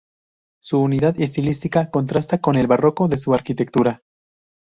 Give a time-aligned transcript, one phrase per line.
[0.63, 4.01] Su unidad estilística contrasta con el barroco de su arquitectura.